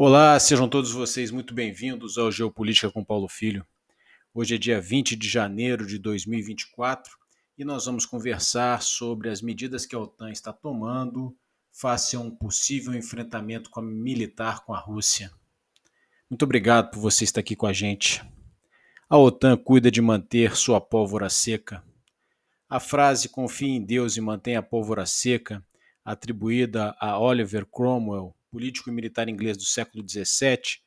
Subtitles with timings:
[0.00, 3.66] Olá, sejam todos vocês muito bem-vindos ao Geopolítica com Paulo Filho.
[4.32, 7.12] Hoje é dia 20 de janeiro de 2024
[7.58, 11.36] e nós vamos conversar sobre as medidas que a OTAN está tomando
[11.72, 15.32] face a um possível enfrentamento militar com a Rússia.
[16.30, 18.24] Muito obrigado por você estar aqui com a gente.
[19.10, 21.82] A OTAN cuida de manter sua pólvora seca.
[22.70, 25.60] A frase confie em Deus e mantenha a pólvora seca,
[26.04, 30.80] atribuída a Oliver Cromwell, político e militar inglês do século XVII,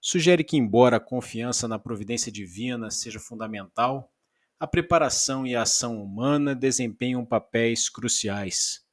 [0.00, 4.12] sugere que, embora a confiança na providência divina seja fundamental,
[4.58, 8.84] a preparação e a ação humana desempenham papéis cruciais.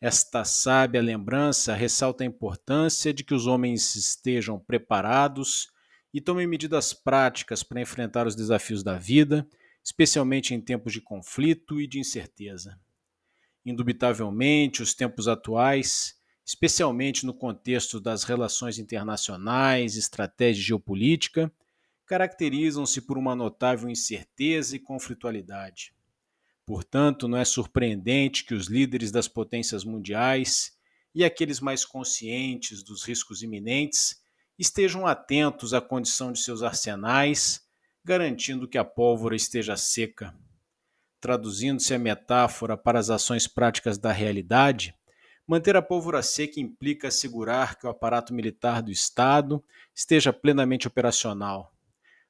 [0.00, 5.68] Esta sábia lembrança ressalta a importância de que os homens estejam preparados
[6.12, 9.46] e tomem medidas práticas para enfrentar os desafios da vida,
[9.84, 12.78] especialmente em tempos de conflito e de incerteza.
[13.64, 21.52] Indubitavelmente, os tempos atuais especialmente no contexto das relações internacionais, estratégia geopolítica,
[22.06, 25.94] caracterizam-se por uma notável incerteza e conflitualidade.
[26.66, 30.76] Portanto, não é surpreendente que os líderes das potências mundiais
[31.14, 34.20] e aqueles mais conscientes dos riscos iminentes
[34.58, 37.66] estejam atentos à condição de seus arsenais,
[38.04, 40.34] garantindo que a pólvora esteja seca.
[41.20, 44.94] Traduzindo-se a metáfora para as ações práticas da realidade,
[45.46, 49.62] Manter a pólvora seca implica assegurar que o aparato militar do Estado
[49.94, 51.74] esteja plenamente operacional.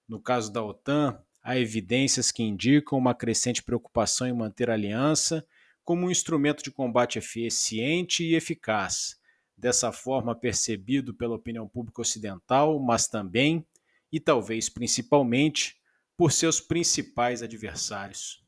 [0.08, 5.46] No caso da OTAN, há evidências que indicam uma crescente preocupação em manter a aliança
[5.84, 9.18] como um instrumento de combate eficiente e eficaz,
[9.56, 13.66] dessa forma percebido pela opinião pública ocidental, mas também,
[14.10, 15.76] e talvez principalmente,
[16.16, 18.41] por seus principais adversários.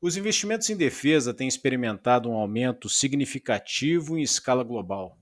[0.00, 5.18] Os investimentos em defesa têm experimentado um aumento significativo em escala global.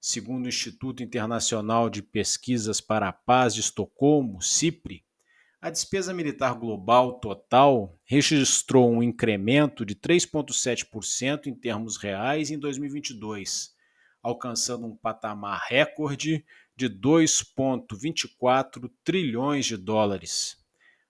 [0.00, 5.04] Segundo o Instituto Internacional de Pesquisas para a Paz de Estocolmo, CIPRI,
[5.60, 13.74] a despesa militar global total registrou um incremento de 3,7% em termos reais em 2022,
[14.22, 16.44] alcançando um patamar recorde
[16.76, 20.62] de 2,24 trilhões de dólares.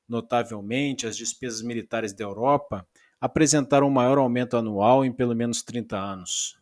[0.08, 2.86] Notavelmente, as despesas militares da Europa
[3.24, 6.58] apresentaram o maior aumento anual em pelo menos 30 anos.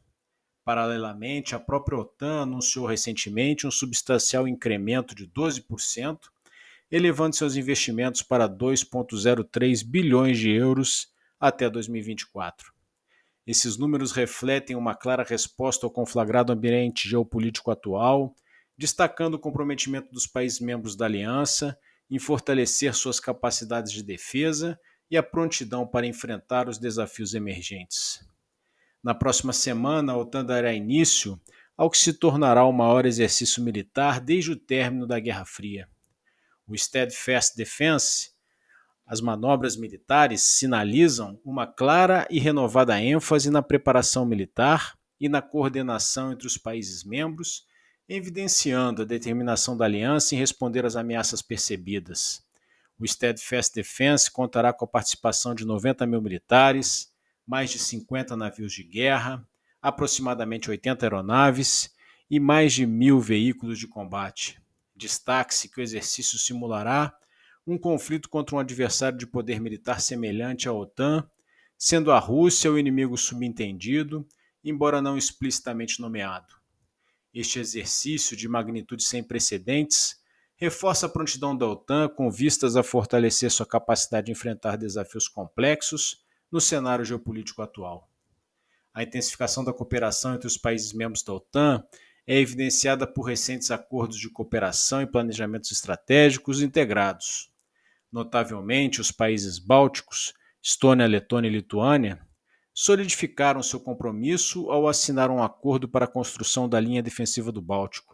[0.65, 6.21] Paralelamente, a própria OTAN anunciou recentemente um substancial incremento de 12%,
[6.89, 11.09] elevando seus investimentos para 2,03 bilhões de euros
[11.41, 12.73] até 2024.
[13.45, 18.37] Esses números refletem uma clara resposta ao conflagrado ambiente geopolítico atual,
[18.79, 21.77] destacando o comprometimento dos países membros da aliança
[22.09, 24.79] em fortalecer suas capacidades de defesa
[25.13, 28.27] e a prontidão para enfrentar os desafios emergentes.
[29.05, 31.39] Na próxima semana, a OTAN dará início
[31.77, 35.87] ao que se tornará o maior exercício militar desde o término da Guerra Fria.
[36.67, 38.31] O Steadfast Defense,
[39.07, 46.33] as manobras militares sinalizam uma clara e renovada ênfase na preparação militar e na coordenação
[46.33, 47.67] entre os países membros,
[48.09, 52.43] evidenciando a determinação da aliança em responder às ameaças percebidas.
[53.03, 57.13] O Steadfast Defense contará com a participação de 90 mil militares,
[57.45, 59.45] mais de 50 navios de guerra,
[59.83, 61.93] aproximadamente 80 aeronaves
[62.31, 64.63] e mais de mil veículos de combate.
[64.95, 67.13] Destaque-se que o exercício simulará
[67.67, 71.29] um conflito contra um adversário de poder militar semelhante à OTAN,
[71.77, 74.25] sendo a Rússia o inimigo subentendido,
[74.63, 76.55] embora não explicitamente nomeado.
[77.35, 80.22] Este exercício de magnitude sem precedentes
[80.63, 86.25] reforça a prontidão da OTAN com vistas a fortalecer sua capacidade de enfrentar desafios complexos
[86.53, 88.09] no cenário geopolítico atual.
[88.95, 91.83] A intensificação da cooperação entre os países membros da OTAN
[92.25, 97.51] é evidenciada por recentes acordos de cooperação e planejamentos estratégicos integrados.
[98.13, 100.33] Notavelmente, os países bálticos,
[100.63, 102.25] Estônia, Letônia e Lituânia,
[102.73, 108.12] solidificaram seu compromisso ao assinar um acordo para a construção da linha defensiva do Báltico.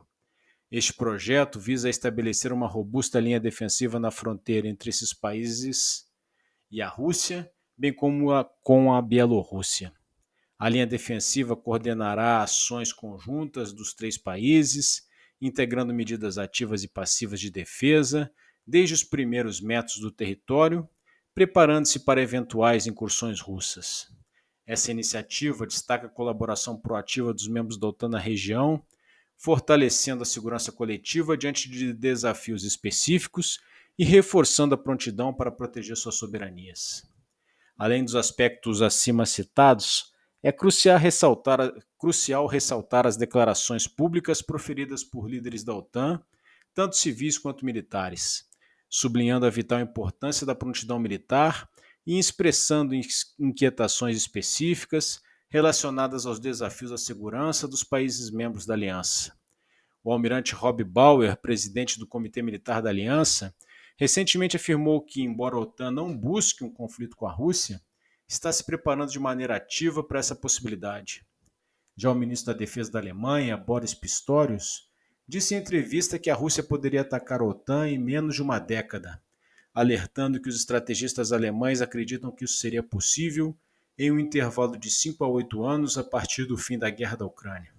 [0.71, 6.07] Este projeto visa estabelecer uma robusta linha defensiva na fronteira entre esses países
[6.71, 9.91] e a Rússia, bem como a, com a Bielorrússia.
[10.59, 15.07] A linha defensiva coordenará ações conjuntas dos três países,
[15.41, 18.31] integrando medidas ativas e passivas de defesa,
[18.67, 20.87] desde os primeiros metros do território,
[21.35, 24.09] preparando-se para eventuais incursões russas.
[24.67, 28.85] Essa iniciativa destaca a colaboração proativa dos membros da OTAN na região
[29.39, 33.61] fortalecendo a segurança coletiva diante de desafios específicos
[33.97, 37.09] e reforçando a prontidão para proteger suas soberanias.
[37.79, 40.13] Além dos aspectos acima citados,
[40.43, 46.21] é crucial ressaltar, crucial ressaltar as declarações públicas proferidas por líderes da OTAN,
[46.75, 48.45] tanto civis quanto militares,
[48.89, 51.69] sublinhando a vital importância da prontidão militar
[52.05, 52.95] e expressando
[53.39, 59.37] inquietações específicas relacionadas aos desafios à segurança dos países membros da aliança.
[60.05, 63.55] O almirante Rob Bauer, presidente do Comitê Militar da Aliança,
[63.97, 67.83] recentemente afirmou que, embora a OTAN não busque um conflito com a Rússia,
[68.29, 71.27] está se preparando de maneira ativa para essa possibilidade.
[71.97, 74.89] Já o ministro da Defesa da Alemanha, Boris Pistorius,
[75.27, 79.21] disse em entrevista que a Rússia poderia atacar a OTAN em menos de uma década,
[79.75, 83.59] alertando que os estrategistas alemães acreditam que isso seria possível
[83.99, 87.27] em um intervalo de 5 a 8 anos a partir do fim da guerra da
[87.27, 87.73] Ucrânia.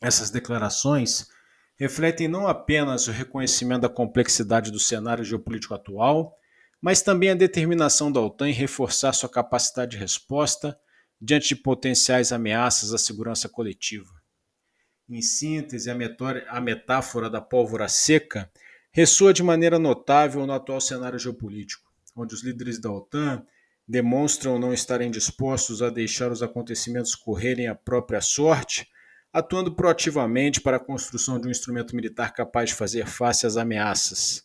[0.00, 1.28] Essas declarações
[1.76, 6.36] refletem não apenas o reconhecimento da complexidade do cenário geopolítico atual,
[6.80, 10.78] mas também a determinação da OTAN em reforçar sua capacidade de resposta
[11.20, 14.12] diante de potenciais ameaças à segurança coletiva.
[15.08, 18.50] Em síntese, a metáfora da pólvora seca
[18.90, 23.46] ressoa de maneira notável no atual cenário geopolítico, onde os líderes da OTAN
[23.86, 28.88] demonstram não estarem dispostos a deixar os acontecimentos correrem a própria sorte,
[29.32, 34.44] atuando proativamente para a construção de um instrumento militar capaz de fazer face às ameaças.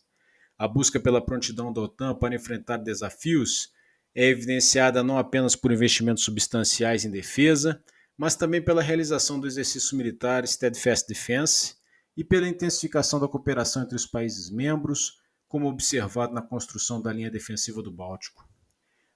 [0.56, 3.70] A busca pela prontidão da OTAN para enfrentar desafios
[4.14, 7.82] é evidenciada não apenas por investimentos substanciais em defesa,
[8.16, 11.74] mas também pela realização do exercício militar Steadfast Defense
[12.16, 17.30] e pela intensificação da cooperação entre os países membros, como observado na construção da linha
[17.30, 18.51] defensiva do Báltico.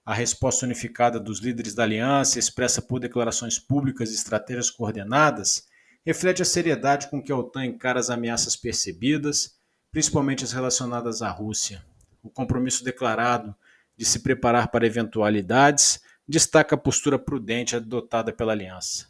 [0.06, 5.66] A resposta unificada dos líderes da aliança, expressa por declarações públicas e estratégias coordenadas,
[6.04, 9.56] reflete a seriedade com que a OTAN encara as ameaças percebidas,
[9.90, 11.84] principalmente as relacionadas à Rússia.
[12.22, 13.52] O compromisso declarado
[13.96, 19.08] de se preparar para eventualidades destaca a postura prudente adotada pela aliança.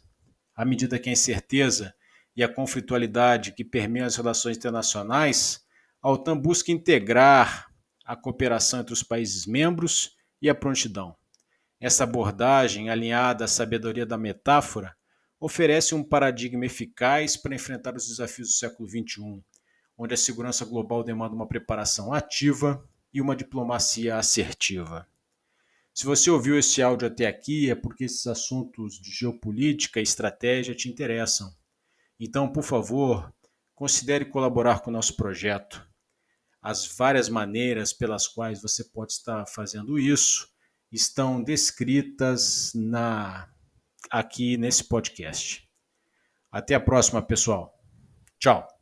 [0.55, 1.93] À medida que a incerteza
[2.35, 5.63] e a conflitualidade que permeiam as relações internacionais,
[6.01, 7.67] a OTAN busca integrar
[8.03, 11.15] a cooperação entre os países membros e a prontidão.
[11.79, 14.95] Essa abordagem, alinhada à sabedoria da metáfora,
[15.39, 19.43] oferece um paradigma eficaz para enfrentar os desafios do século XXI,
[19.97, 25.07] onde a segurança global demanda uma preparação ativa e uma diplomacia assertiva.
[25.93, 30.75] Se você ouviu esse áudio até aqui, é porque esses assuntos de geopolítica e estratégia
[30.75, 31.51] te interessam.
[32.19, 33.33] Então, por favor,
[33.73, 35.86] considere colaborar com o nosso projeto
[36.67, 40.49] as várias maneiras pelas quais você pode estar fazendo isso
[40.91, 43.47] estão descritas na
[44.11, 45.65] aqui nesse podcast.
[46.51, 47.73] Até a próxima, pessoal.
[48.37, 48.76] Tchau.